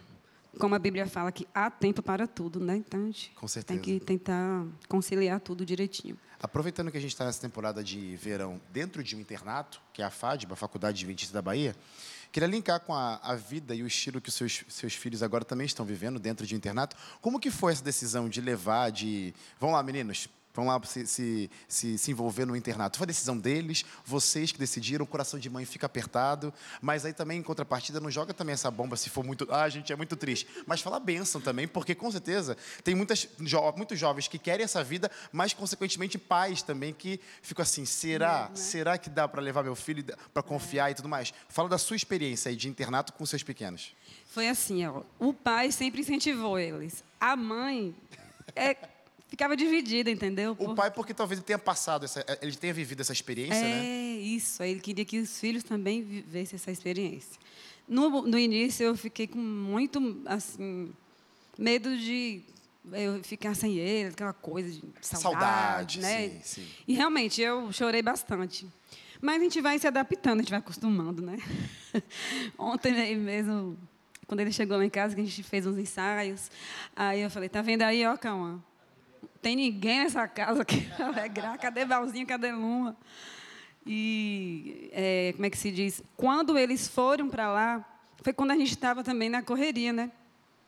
[0.57, 2.77] Como a Bíblia fala que há tempo para tudo, né?
[2.77, 3.79] Então a gente Com certeza.
[3.79, 6.17] tem que tentar conciliar tudo direitinho.
[6.41, 10.05] Aproveitando que a gente está nessa temporada de verão dentro de um internato, que é
[10.05, 11.75] a FADB, a Faculdade de Adventista da Bahia,
[12.31, 15.43] queria linkar com a, a, vida e o estilo que os seus, seus filhos agora
[15.43, 16.95] também estão vivendo dentro de um internato.
[17.21, 19.33] Como que foi essa decisão de levar, de...
[19.59, 22.97] Vamos lá, meninos, vão lá se, se, se, se, envolver no internato.
[22.97, 27.13] Foi a decisão deles, vocês que decidiram, o coração de mãe fica apertado, mas aí
[27.13, 29.47] também, em contrapartida, não joga também essa bomba se for muito.
[29.51, 30.47] Ah, gente, é muito triste.
[30.65, 34.83] Mas fala bênção também, porque com certeza tem muitas, jo, muitos jovens que querem essa
[34.83, 38.47] vida, mas, consequentemente, pais também que ficam assim: será?
[38.47, 38.55] É, né?
[38.55, 40.91] Será que dá para levar meu filho para confiar é.
[40.91, 41.33] e tudo mais?
[41.47, 43.95] Fala da sua experiência aí de internato com seus pequenos.
[44.27, 47.03] Foi assim, ó, o pai sempre incentivou eles.
[47.19, 47.95] A mãe
[48.55, 48.75] é
[49.29, 50.55] ficava dividida, entendeu?
[50.59, 53.85] O pai, porque talvez ele tenha passado, essa, ele tenha vivido essa experiência, é, né?
[53.85, 54.61] É, isso.
[54.63, 57.39] Ele queria que os filhos também vivessem essa experiência.
[57.87, 60.91] No, no início, eu fiquei com muito, assim,
[61.57, 62.41] medo de
[62.91, 66.29] eu ficar sem ele, aquela coisa de saudade, saudade né?
[66.29, 66.67] Sim, sim.
[66.87, 68.67] E realmente, eu chorei bastante.
[69.21, 71.37] Mas a gente vai se adaptando, a gente vai acostumando, né?
[72.57, 73.77] Ontem mesmo,
[74.25, 76.49] quando ele chegou lá em casa, que a gente fez uns ensaios,
[76.95, 78.63] aí eu falei, tá vendo aí, ó, calma,
[79.41, 81.57] tem ninguém nessa casa que alegrar.
[81.57, 82.27] Cadê Valzinho?
[82.27, 82.95] Cadê Luma?
[83.85, 86.03] E, é, como é que se diz?
[86.15, 90.11] Quando eles foram para lá, foi quando a gente estava também na correria, né?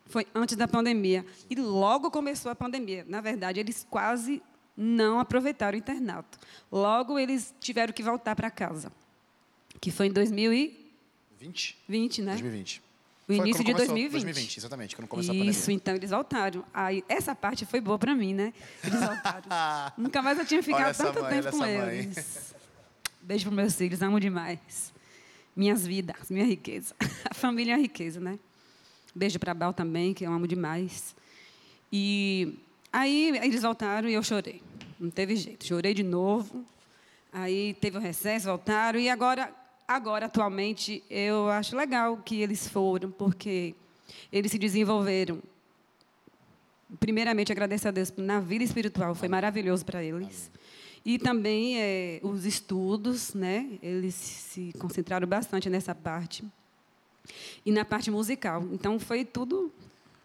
[0.06, 1.26] Foi antes da pandemia.
[1.50, 3.06] E logo começou a pandemia.
[3.08, 4.42] Na verdade, eles quase
[4.76, 6.40] não aproveitaram o internato.
[6.72, 8.92] Logo, eles tiveram que voltar para casa.
[9.80, 11.78] Que foi em 2020.
[11.88, 12.32] 20, né?
[12.32, 12.82] 2020.
[13.32, 14.12] O foi início de 2020.
[14.12, 15.76] 2020, exatamente, quando começou Isso, a pandemia.
[15.76, 16.64] então eles voltaram.
[16.74, 18.54] Aí, essa parte foi boa para mim, né?
[18.84, 19.94] Eles voltaram.
[19.98, 22.54] Nunca mais eu tinha ficado tanto mãe, tempo com eles.
[23.22, 24.94] Beijo para meus filhos, amo demais.
[25.56, 26.96] Minhas vidas, minha riqueza.
[27.30, 28.40] A família é a riqueza, né?
[29.14, 31.14] Beijo para Bal também, que eu amo demais.
[31.92, 32.58] E
[32.92, 34.62] aí eles voltaram e eu chorei.
[35.00, 35.66] Não teve jeito.
[35.66, 36.66] Chorei de novo.
[37.34, 39.00] Aí teve o recesso, voltaram.
[39.00, 39.54] E agora
[39.94, 43.76] Agora, atualmente, eu acho legal que eles foram, porque
[44.32, 45.44] eles se desenvolveram.
[46.98, 50.50] Primeiramente, agradeço a Deus na vida espiritual, foi maravilhoso para eles.
[51.04, 53.78] E também é, os estudos, né?
[53.84, 56.46] Eles se concentraram bastante nessa parte.
[57.66, 58.66] E na parte musical.
[58.72, 59.74] Então, foi tudo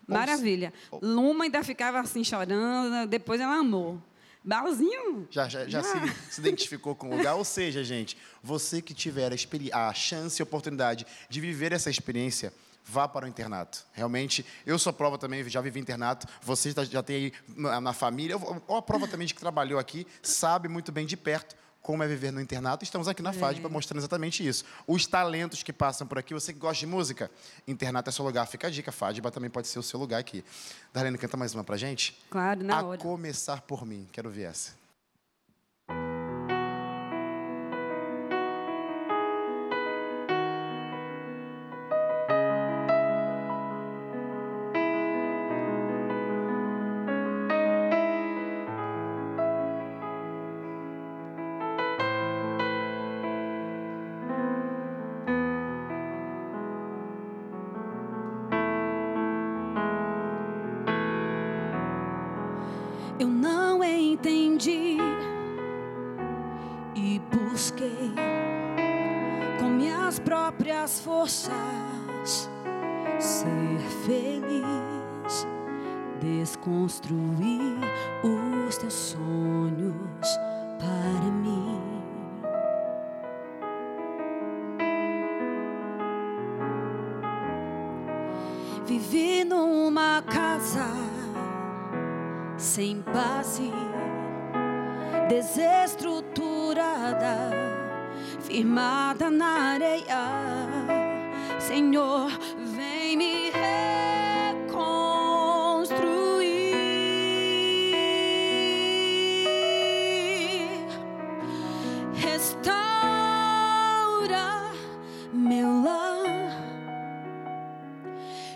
[0.06, 0.72] maravilha.
[1.02, 4.00] Luma ainda ficava assim chorando, depois ela amou.
[4.46, 5.26] Balzinho?
[5.28, 5.98] Já, já, já, Se,
[6.30, 7.34] se, identificou com o lugar.
[7.34, 9.32] Ou seja, gente, você que tiver
[9.72, 12.52] a, a chance e a oportunidade de viver essa experiência,
[12.84, 13.84] vá para o internato.
[13.92, 17.92] Realmente, eu sou prova também, já vivi internato, você já, já tem aí na, na
[17.92, 18.36] família,
[18.68, 21.56] ou a prova também de que trabalhou aqui, sabe muito bem de perto
[21.86, 22.82] como é viver no internato.
[22.82, 24.64] Estamos aqui na FAD para mostrar exatamente isso.
[24.88, 27.30] Os talentos que passam por aqui, você que gosta de música,
[27.64, 28.44] internato é seu lugar.
[28.48, 30.44] Fica a dica, FADBA também pode ser o seu lugar aqui.
[30.92, 32.18] Darlene, canta mais uma pra gente?
[32.28, 32.98] Claro, na a hora.
[32.98, 34.08] começar por mim.
[34.10, 34.72] Quero ver essa.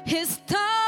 [0.04, 0.79] His time.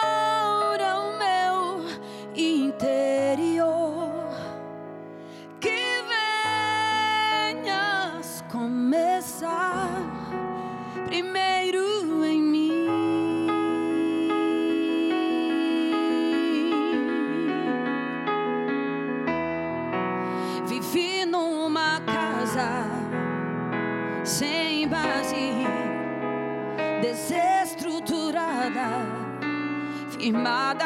[30.22, 30.81] Firmada na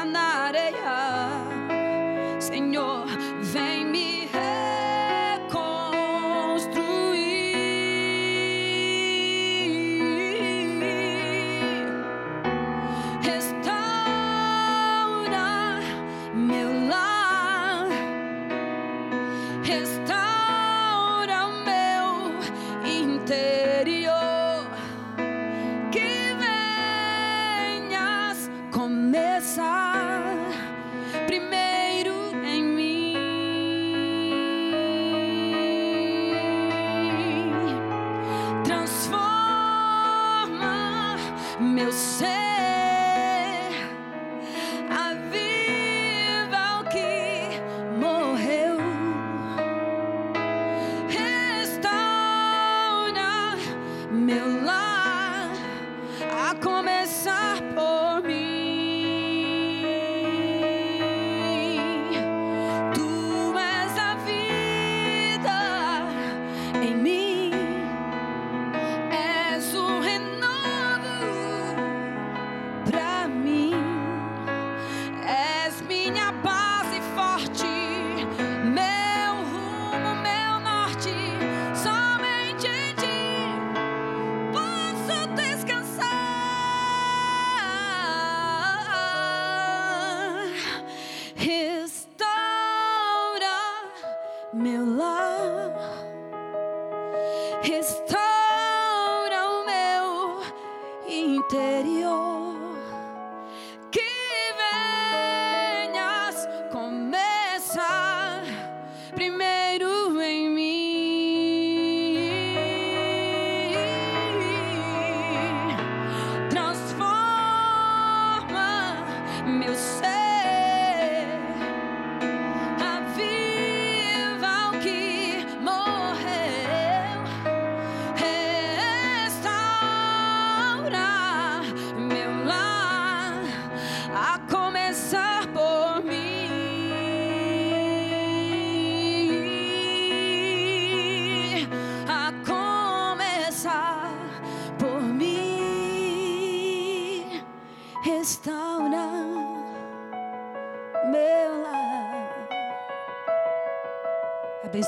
[66.86, 67.25] em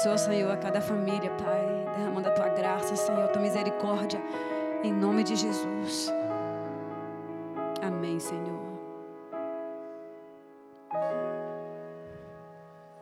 [0.08, 4.18] Abençoa, Senhor, a cada família, Pai, derramando a tua graça, Senhor, a tua misericórdia,
[4.82, 6.10] em nome de Jesus.
[7.82, 8.58] Amém, Senhor.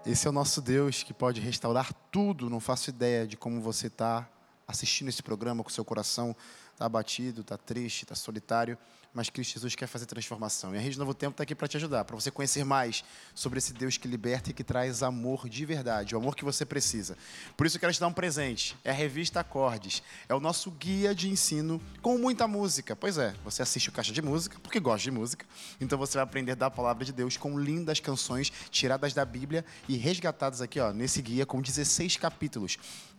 [0.05, 2.51] Esse é o nosso Deus que pode restaurar tudo.
[2.51, 4.29] Não faço ideia de como você está
[4.67, 6.35] assistindo esse programa com seu coração
[6.77, 8.77] está abatido, está triste, está solitário,
[9.14, 10.75] mas Cristo Jesus quer fazer transformação.
[10.75, 13.03] E a Rede Novo Tempo está aqui para te ajudar, para você conhecer mais
[13.35, 16.67] sobre esse Deus que liberta e que traz amor de verdade, o amor que você
[16.67, 17.17] precisa.
[17.57, 18.77] Por isso eu quero te dar um presente.
[18.85, 20.03] É a revista Acordes.
[20.29, 22.95] É o nosso guia de ensino com muita música.
[22.95, 25.47] Pois é, você assiste o Caixa de Música, porque gosta de música.
[25.81, 29.97] Então você vai aprender da palavra de Deus com lindas canções tiradas da Bíblia e
[29.97, 32.77] resgatadas aqui, ó, nesse guia com 16 capítulos.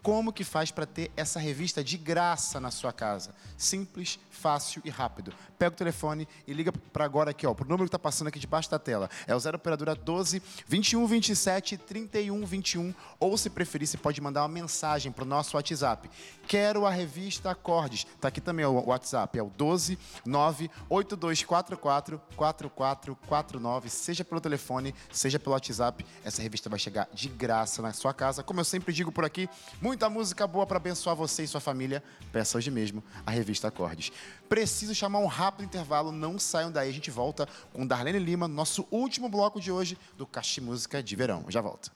[0.08, 3.36] Como que faz para ter essa revista de graça na sua casa?
[3.58, 5.34] Simples, fácil e rápido.
[5.60, 8.40] Pega o telefone e liga para agora aqui, ó, pro número que está passando aqui
[8.40, 9.10] debaixo da tela.
[9.28, 14.44] É o 0 operadora 12 21 27 31 21 ou se preferir, você pode mandar
[14.44, 16.10] uma mensagem para o nosso WhatsApp.
[16.48, 18.08] Quero a revista Acordes.
[18.22, 25.38] Tá aqui também o WhatsApp, é o 12 9 8244 4449, seja pelo telefone, seja
[25.38, 26.06] pelo WhatsApp.
[26.24, 28.44] Essa revista vai chegar de graça na sua casa.
[28.44, 29.50] Como eu sempre digo por aqui,
[29.82, 32.02] muita música boa para abençoar você e sua família.
[32.32, 34.12] Peça hoje mesmo a revista Acordes.
[34.48, 38.88] Preciso chamar um rápido intervalo, não saiam daí, a gente volta com Darlene Lima, nosso
[38.90, 41.44] último bloco de hoje do Caixa Música de Verão.
[41.50, 41.92] Já volto.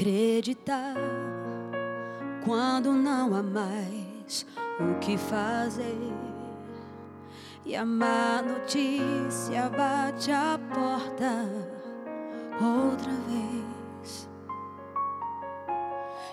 [0.00, 0.94] Acreditar
[2.42, 4.46] quando não há mais
[4.80, 6.14] o que fazer.
[7.66, 11.46] E a má notícia bate a porta
[12.54, 14.28] outra vez.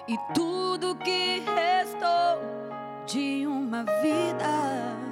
[0.07, 2.39] E tudo que restou
[3.05, 5.07] de uma vida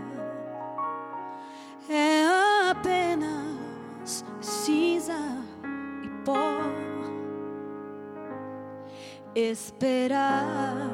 [9.36, 10.94] esperar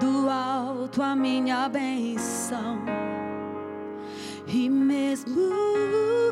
[0.00, 2.82] do alto a minha benção.
[4.46, 5.52] E mesmo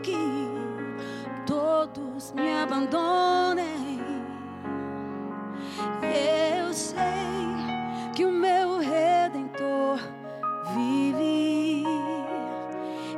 [0.03, 0.17] que
[1.47, 4.01] todos me abandonem,
[6.59, 6.97] eu sei
[8.15, 9.99] que o meu redentor
[10.75, 11.85] vive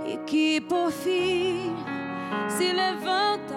[0.06, 1.76] e que por fim
[2.48, 3.53] se levantará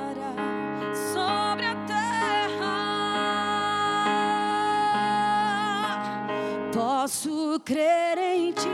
[7.66, 8.70] Crer em ti,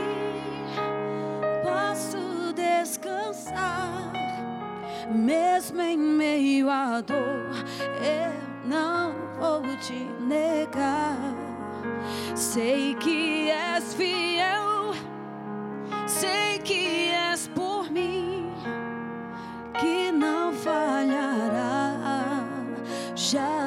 [1.64, 4.12] posso descansar,
[5.10, 7.50] mesmo em meio à dor,
[7.98, 11.18] eu não vou te negar.
[12.36, 14.94] Sei que és fiel,
[16.06, 18.52] sei que és por mim,
[19.80, 21.96] que não falhará
[23.16, 23.63] jamais,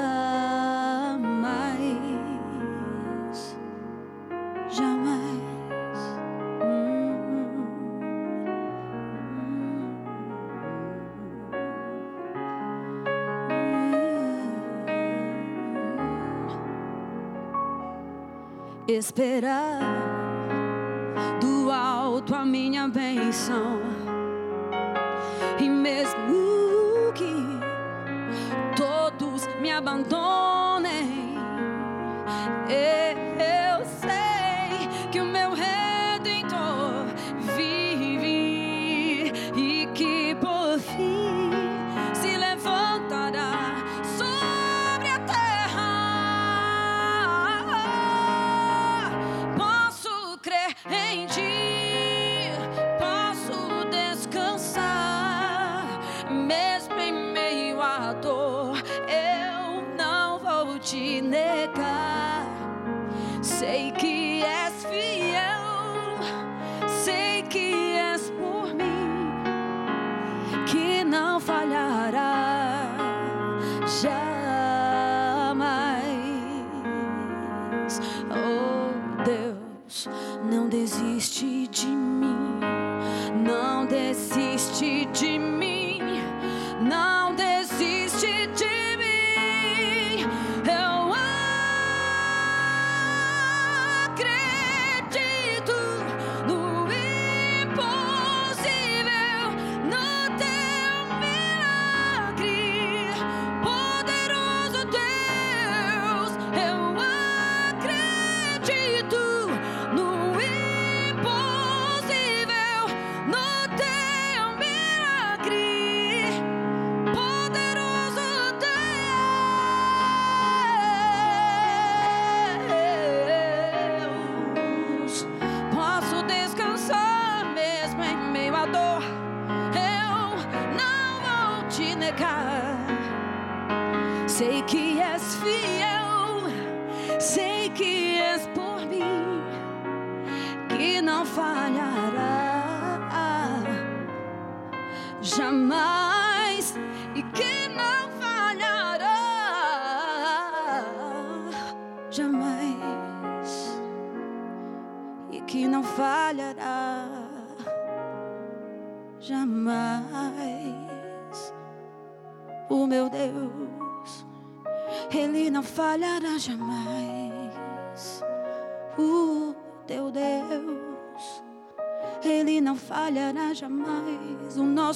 [18.97, 19.79] Esperar
[21.39, 23.79] do alto a minha benção.
[25.59, 27.31] E mesmo que
[28.75, 31.37] todos me abandonem,
[32.67, 32.96] eu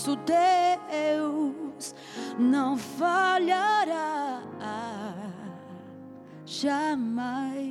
[0.01, 1.93] nosso Deus
[2.39, 4.41] não falhará
[6.43, 7.70] jamais.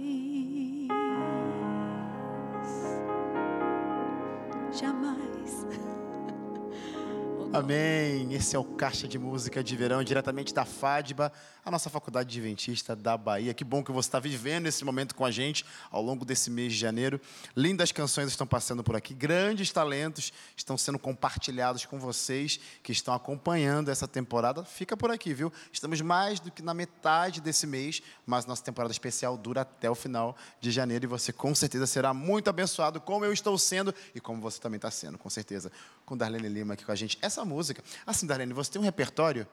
[7.53, 8.33] Amém.
[8.33, 11.33] Esse é o Caixa de Música de Verão, diretamente da FADBA,
[11.65, 13.53] a nossa faculdade adventista da Bahia.
[13.53, 16.73] Que bom que você está vivendo esse momento com a gente ao longo desse mês
[16.73, 17.21] de janeiro.
[17.57, 23.13] Lindas canções estão passando por aqui, grandes talentos estão sendo compartilhados com vocês que estão
[23.13, 24.65] acompanhando essa temporada.
[24.65, 25.53] Fica por aqui, viu?
[25.73, 29.95] Estamos mais do que na metade desse mês, mas nossa temporada especial dura até o
[29.97, 34.21] final de janeiro e você com certeza será muito abençoado, como eu estou sendo e
[34.21, 35.73] como você também está sendo, com certeza,
[36.07, 37.19] com Darlene Lima aqui com a gente.
[37.21, 39.47] Essa música, assim, Darlene, você tem um repertório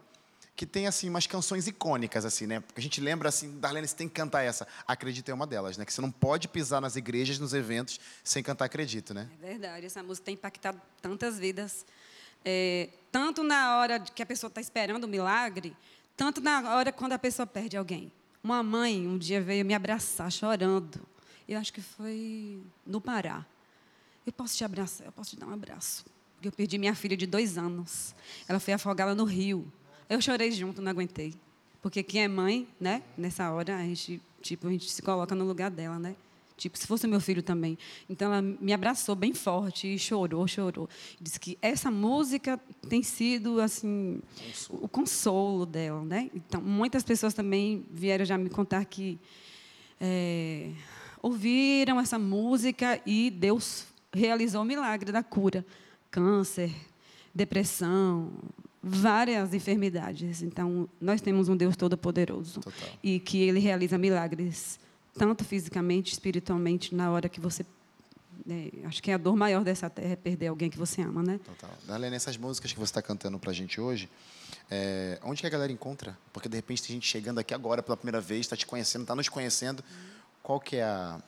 [0.57, 2.59] que tem assim umas canções icônicas assim, né?
[2.59, 4.67] Porque a gente lembra assim, Darlene, você tem que cantar essa.
[4.88, 5.85] Acredita é uma delas, né?
[5.85, 9.29] Que você não pode pisar nas igrejas, nos eventos sem cantar Acredito, né?
[9.41, 11.85] É verdade, essa música tem impactado tantas vidas.
[12.43, 15.77] É, tanto na hora que a pessoa está esperando o milagre,
[16.15, 18.11] tanto na hora quando a pessoa perde alguém.
[18.43, 20.99] Uma mãe um dia veio me abraçar chorando.
[21.47, 23.45] Eu acho que foi no Pará.
[24.25, 26.03] Eu posso te abraçar, eu posso te dar um abraço.
[26.41, 28.15] Eu perdi minha filha de dois anos.
[28.47, 29.71] Ela foi afogada no rio.
[30.09, 31.33] Eu chorei junto, não aguentei.
[31.81, 33.01] Porque quem é mãe, né?
[33.17, 36.15] Nessa hora, a gente, tipo, a gente se coloca no lugar dela, né?
[36.57, 37.77] Tipo, se fosse meu filho também.
[38.09, 40.89] Então, ela me abraçou bem forte e chorou, chorou.
[41.21, 42.59] Disse que essa música
[42.89, 44.19] tem sido, assim,
[44.69, 46.31] o consolo dela, né?
[46.33, 49.19] Então, muitas pessoas também vieram já me contar que
[50.01, 50.71] é,
[51.21, 55.63] ouviram essa música e Deus realizou o milagre da cura.
[56.28, 56.74] Câncer,
[57.32, 58.32] depressão,
[58.82, 60.41] várias enfermidades.
[60.41, 62.59] Então, nós temos um Deus todo-poderoso
[63.03, 64.80] e que ele realiza milagres
[65.15, 67.63] tanto fisicamente, espiritualmente, na hora que você
[68.49, 71.39] é, acho que a dor maior dessa terra é perder alguém que você ama, né?
[71.45, 71.70] Total.
[71.86, 74.09] Darlene, essas músicas que você está cantando pra gente hoje,
[74.72, 76.18] é, onde que a galera encontra?
[76.34, 79.15] Porque de repente tem gente chegando aqui agora pela primeira vez, está te conhecendo, está
[79.15, 79.84] nos conhecendo.
[80.41, 81.22] Qual que é a,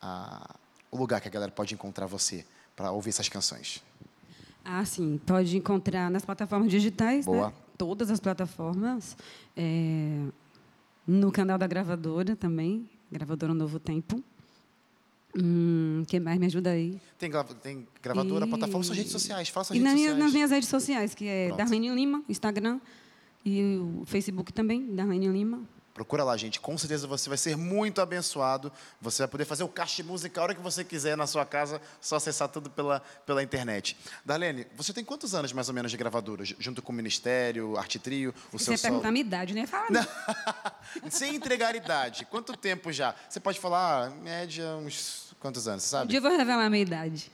[0.00, 0.54] a-
[0.92, 2.44] o lugar que a galera pode encontrar você
[2.76, 3.82] para ouvir essas canções?
[4.70, 5.18] Ah, sim.
[5.24, 7.46] Pode encontrar nas plataformas digitais, Boa.
[7.48, 7.52] né?
[7.78, 9.16] Todas as plataformas.
[9.56, 10.24] É,
[11.06, 14.22] no canal da gravadora também, gravadora Novo Tempo.
[15.34, 17.00] Hum, quem mais me ajuda aí?
[17.18, 17.30] Tem,
[17.62, 19.48] tem gravadora, E- plataforma, suas redes sociais.
[19.48, 20.24] Fala suas E redes nas minhas, sociais.
[20.24, 21.58] nas minhas redes sociais, que é Pronto.
[21.58, 22.78] Darlene Lima, Instagram
[23.44, 25.62] e o Facebook também, Darlene Lima.
[25.98, 26.60] Procura lá, gente.
[26.60, 28.70] Com certeza você vai ser muito abençoado.
[29.00, 31.44] Você vai poder fazer o caixa de música a hora que você quiser na sua
[31.44, 33.98] casa, só acessar tudo pela, pela internet.
[34.24, 36.44] Darlene, você tem quantos anos mais ou menos de gravadora?
[36.44, 38.90] Ju- Junto com o Ministério, Arte Trio, o Você seu ia solo?
[38.92, 39.66] perguntar a minha idade, né?
[39.66, 40.06] Fala, não.
[41.10, 42.24] Sem entregar idade.
[42.26, 43.12] Quanto tempo já?
[43.28, 46.10] Você pode falar, ah, média, uns quantos anos, você Um sabe?
[46.10, 47.32] dia eu vou revelar a minha idade.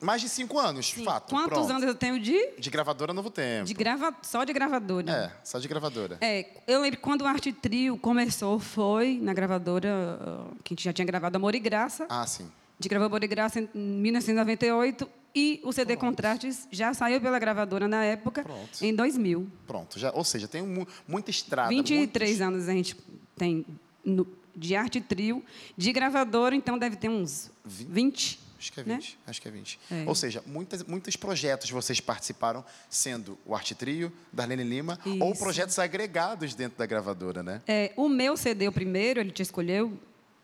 [0.00, 1.30] Mais de cinco anos, fato.
[1.30, 1.70] Quantos pronto.
[1.70, 3.66] anos eu tenho de, De gravadora Novo Tempo.
[3.66, 5.10] de grava, só de gravadora?
[5.12, 6.16] É, só de gravadora.
[6.20, 10.84] É, eu lembro quando o Arte Trio começou, foi na gravadora, ah, que a gente
[10.84, 12.06] já tinha gravado Amor e Graça.
[12.08, 12.44] Ah, sim.
[12.44, 17.38] A gente gravou Amor e Graça em 1998 e o CD Contrastes já saiu pela
[17.38, 18.82] gravadora na época, Pronto.
[18.82, 19.46] em 2000.
[19.66, 19.98] Pronto.
[19.98, 21.68] Já, ou seja, tem mu- muita estrada.
[21.68, 22.96] 23 muitos- anos a gente
[23.36, 23.64] tem
[24.04, 25.44] no- de Arte Trio.
[25.76, 28.40] De gravadora, então deve ter uns 20.
[28.60, 28.96] Acho que é né?
[28.96, 29.18] 20.
[29.26, 29.80] Acho que é 20.
[29.90, 30.04] É.
[30.06, 35.40] Ou seja, muitas, muitos projetos vocês participaram, sendo o Arte Trio, Darlene Lima, ou Isso.
[35.42, 37.62] projetos agregados dentro da gravadora, né?
[37.66, 39.98] É, o meu CD, o primeiro, ele te escolheu,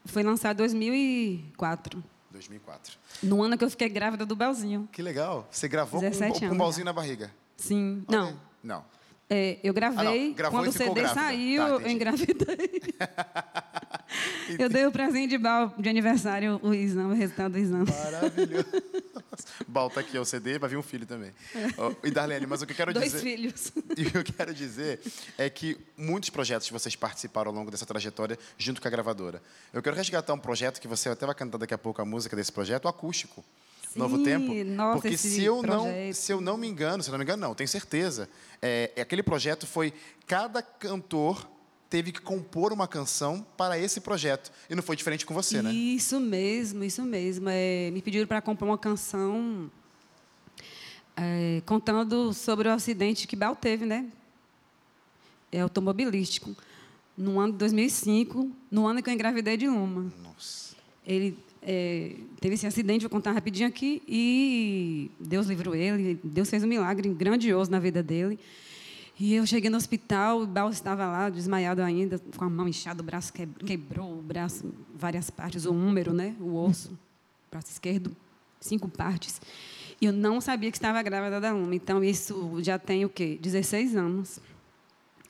[0.07, 2.03] foi lançado em 2004.
[2.31, 2.99] 2004.
[3.23, 4.89] No ano que eu fiquei grávida do Belzinho.
[4.91, 5.47] Que legal.
[5.51, 6.85] Você gravou com, 17 com um anos balzinho já.
[6.87, 7.31] na barriga?
[7.57, 8.03] Sim.
[8.09, 8.41] Olha Não.
[8.63, 8.96] Não.
[9.29, 10.33] É, eu gravei, Ah, não.
[10.35, 11.15] Gravou quando o CD grávida.
[11.15, 12.83] saiu, Tá, eu engravidei.
[14.59, 17.87] eu dei o presente de, bal, de aniversário, o exame, o resultado do exame.
[17.91, 18.67] Maravilhoso.
[19.67, 21.33] Bal, tá aqui ó, o CD, vai vir um filho também.
[21.77, 23.21] Ó, E Darlene, mas o que eu quero Dois dizer...
[23.21, 23.73] filhos.
[23.97, 25.01] E o que eu quero dizer
[25.37, 29.43] é que muitos projetos que vocês participaram ao longo dessa trajetória junto com a gravadora.
[29.73, 32.37] Eu quero resgatar um projeto que você até vai cantar daqui a pouco a música
[32.37, 33.45] desse projeto, o acústico.
[33.97, 34.53] Novo Tempo?
[34.65, 36.15] nossa, Porque se eu, não, projeto.
[36.15, 38.29] se eu não me engano, se eu não me engano, não, tenho certeza.
[38.61, 39.93] É, é aquele projeto foi
[40.27, 41.49] cada cantor
[41.89, 44.51] teve que compor uma canção para esse projeto.
[44.69, 45.73] E não foi diferente com você, né?
[45.73, 47.49] Isso mesmo, isso mesmo.
[47.49, 49.71] É, me pediram para compor uma canção
[51.17, 54.07] é, contando sobre o acidente que Bel teve, né?
[55.51, 56.55] É automobilístico.
[57.17, 60.13] No ano de 2005, no ano que eu engravidei de Luma.
[60.23, 60.77] Nossa.
[61.07, 66.63] Ele é, teve esse acidente, vou contar rapidinho aqui, e Deus livrou ele, Deus fez
[66.63, 68.39] um milagre grandioso na vida dele.
[69.19, 73.03] E eu cheguei no hospital, o Bal estava lá, desmaiado ainda, com a mão inchada,
[73.03, 76.97] o braço que- quebrou, o braço, várias partes, o húmero, né, o osso,
[77.51, 78.15] braço esquerdo,
[78.61, 79.41] cinco partes.
[80.01, 81.75] E eu não sabia que estava grávida da Luma.
[81.75, 83.39] Então, isso já tem o quê?
[83.41, 84.39] 16 anos.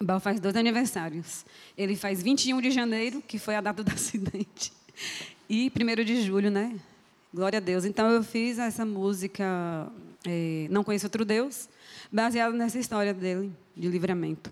[0.00, 1.46] O Bal faz dois aniversários.
[1.78, 4.72] Ele faz 21 de janeiro, que foi a data do acidente,
[5.48, 6.76] e 1 de julho, né?
[7.32, 7.84] Glória a Deus.
[7.84, 9.90] Então, eu fiz essa música,
[10.26, 11.68] eh, Não Conheço Outro Deus,
[12.10, 14.50] baseada nessa história dele, de livramento.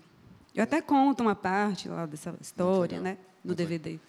[0.53, 3.17] Eu até conto uma parte lá dessa história, né?
[3.43, 3.99] No DVD.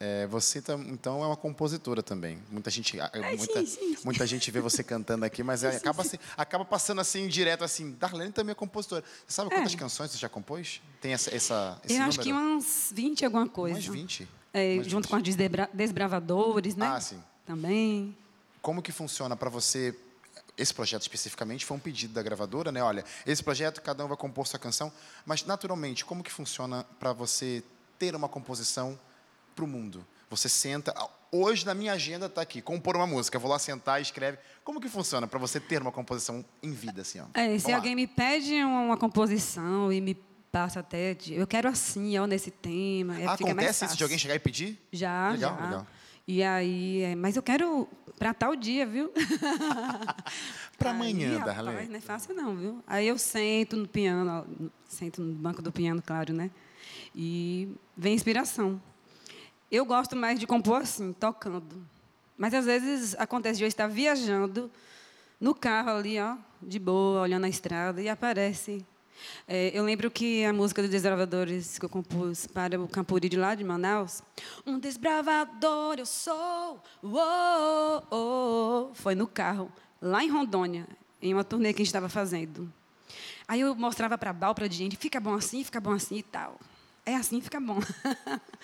[0.00, 2.42] É, você então é uma compositora também.
[2.50, 3.96] Muita gente, a- muita, sim, sim.
[4.04, 7.92] muita gente vê você cantando aqui, mas é, acaba, assim- acaba passando assim direto assim.
[7.92, 9.04] Darlene também é compositora.
[9.26, 10.82] Você sabe quantas canções você já compôs?
[11.00, 11.96] Tem essa, essa É.
[11.98, 12.54] eu acho que número?
[12.54, 13.74] umas 20 e alguma coisa.
[13.74, 14.28] Mais 20.
[14.52, 15.10] É, Mais junto 20.
[15.10, 16.86] com a Desdebra- Desbravadores, né?
[16.86, 17.22] Ah, sim.
[17.46, 18.16] Também.
[18.60, 19.96] Como que funciona para você?
[20.56, 22.82] Esse projeto especificamente foi um pedido da gravadora, né?
[22.82, 24.92] Olha, esse projeto cada um vai compor sua canção,
[25.26, 27.62] mas naturalmente, como que funciona para você
[27.98, 28.98] ter uma composição
[29.54, 30.06] para o mundo?
[30.30, 33.58] Você senta, ah, hoje na minha agenda está aqui, compor uma música, eu vou lá
[33.58, 34.38] sentar e escreve.
[34.62, 37.26] Como que funciona para você ter uma composição em vida assim, ó?
[37.34, 40.14] É, se alguém me pede uma, composição e me
[40.50, 44.34] passa até de, eu quero assim, ó, nesse tema, mais Acontece isso de alguém chegar
[44.34, 44.78] e pedir?
[44.92, 45.64] Já, Legal, já.
[45.64, 45.86] legal.
[46.26, 47.86] E aí, é, mas eu quero
[48.18, 49.12] para tal dia, viu?
[50.78, 51.88] Para amanhã, Darlene.
[51.88, 52.82] Não é fácil não, viu?
[52.86, 56.50] Aí eu sento no piano, ó, sento no banco do piano, claro, né?
[57.14, 58.80] E vem inspiração.
[59.70, 61.84] Eu gosto mais de compor assim, tocando.
[62.36, 64.70] Mas às vezes acontece de eu estar viajando
[65.40, 68.84] no carro ali, ó, de boa, olhando a estrada, e aparece.
[69.46, 73.36] É, eu lembro que a música dos Desbravadores que eu compus para o Campuri de
[73.36, 74.22] lá de Manaus,
[74.66, 80.86] um desbravador eu sou, uou, uou", foi no carro, lá em Rondônia,
[81.22, 82.70] em uma turnê que a gente estava fazendo.
[83.46, 86.16] Aí eu mostrava para a Bal, para a gente, fica bom assim, fica bom assim
[86.16, 86.58] e tal.
[87.06, 87.78] É assim, fica bom.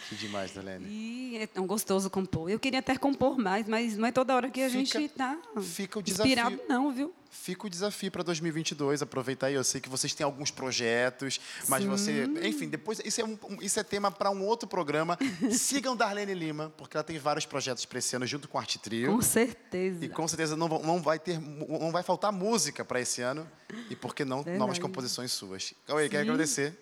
[0.09, 0.87] Que demais, Darlene.
[0.89, 2.51] E é tão gostoso compor.
[2.51, 5.37] Eu queria até compor mais, mas não é toda hora que a Fica- gente está
[5.61, 6.33] fica o desafio.
[6.33, 7.13] inspirado, não, viu?
[7.31, 9.55] Fica o desafio para 2022, aproveitar aí.
[9.55, 11.39] Eu sei que vocês têm alguns projetos,
[11.69, 15.19] mas você, enfim, depois isso é, um, isso é tema para um outro programa.
[15.53, 18.79] Sigam Darlene Lima, porque ela tem vários projetos para esse ano junto com a Arte
[18.79, 19.13] Trio.
[19.13, 20.03] Com certeza.
[20.03, 23.47] E com certeza não, não vai ter, não vai faltar música para esse ano.
[23.91, 25.75] E por que não novas composições suas?
[25.87, 26.75] Cauê, quero agradecer.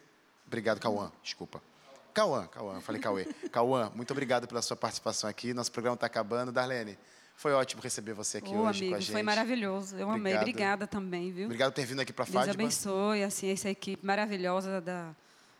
[0.48, 1.12] Obrigado, Cauã.
[1.22, 1.62] Desculpa.
[2.12, 3.24] Cauã, Cauã, falei Cauê.
[3.52, 5.54] Cauã, muito obrigado pela sua participação aqui.
[5.54, 6.50] Nosso programa está acabando.
[6.50, 6.98] Darlene,
[7.36, 9.12] foi ótimo receber você aqui Ô, hoje amigo, com a gente.
[9.12, 9.94] foi maravilhoso.
[9.96, 10.32] Eu amei.
[10.34, 10.42] Obrigado.
[10.42, 11.44] Obrigada também, viu?
[11.44, 12.54] Obrigado por ter vindo aqui para a Deus Fátima.
[12.54, 15.14] abençoe, assim, essa equipe maravilhosa da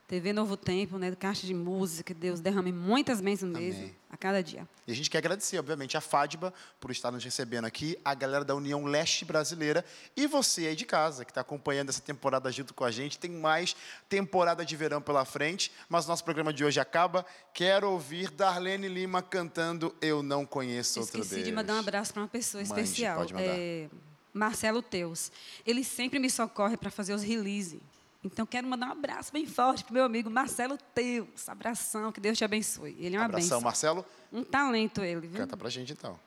[0.09, 2.15] TV Novo Tempo, né, Caixa de Música.
[2.15, 4.67] Deus derrame muitas bênçãos mesmo a cada dia.
[4.87, 8.43] E a gente quer agradecer, obviamente, a FADBA por estar nos recebendo aqui, a galera
[8.43, 9.85] da União Leste Brasileira
[10.17, 13.19] e você aí de casa, que está acompanhando essa temporada junto com a gente.
[13.19, 13.77] Tem mais
[14.09, 17.27] temporada de verão pela frente, mas nosso programa de hoje acaba.
[17.53, 21.47] Quero ouvir Darlene Lima cantando Eu Não Conheço Outro Esqueci Deus.
[21.49, 23.19] de mandar um abraço para uma pessoa Mande, especial.
[23.19, 23.47] pode mandar.
[23.47, 23.91] É,
[24.33, 25.31] Marcelo Teus.
[25.67, 27.79] Ele sempre me socorre para fazer os release.
[28.25, 31.49] Então, quero mandar um abraço bem forte para meu amigo Marcelo Teus.
[31.49, 32.97] Abração, que Deus te abençoe.
[32.99, 33.61] Ele é uma Abração, benção.
[33.61, 34.05] Marcelo.
[34.33, 35.41] Um talento ele, viu?
[35.41, 36.19] Canta pra gente, então.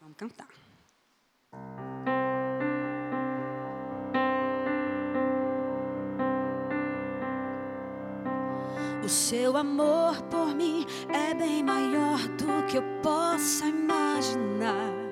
[0.00, 0.48] Vamos cantar.
[9.02, 15.07] O seu amor por mim é bem maior do que eu possa imaginar.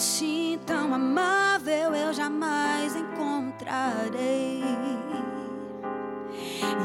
[0.00, 4.64] Assim tão amável eu jamais encontrarei.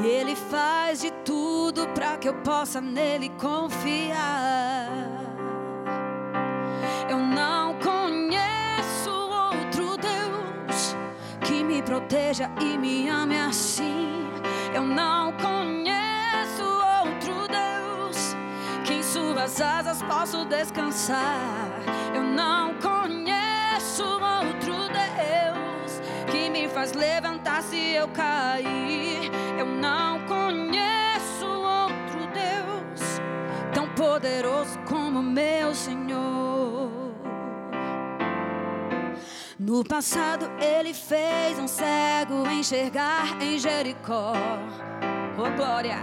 [0.03, 4.89] E Ele faz de tudo para que eu possa nele confiar.
[7.09, 10.97] Eu não conheço outro Deus
[11.39, 14.27] que me proteja e me ame assim.
[14.73, 18.35] Eu não conheço outro Deus
[18.83, 21.65] que em suas asas posso descansar.
[23.95, 29.31] Conheço outro Deus que me faz levantar se eu cair.
[29.57, 33.21] Eu não conheço outro Deus
[33.73, 36.91] tão poderoso como meu Senhor.
[39.57, 44.33] No passado ele fez um cego enxergar em Jericó.
[45.37, 45.99] Oh glória!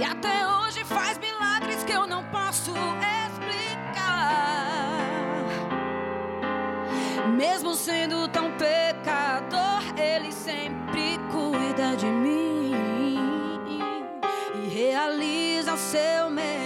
[0.00, 2.72] E até hoje faz milagres que eu não posso
[7.36, 12.72] Mesmo sendo tão pecador, ele sempre cuida de mim
[14.54, 16.65] e realiza o seu melhor